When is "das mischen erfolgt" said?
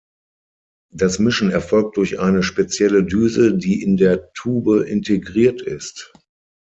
0.91-1.95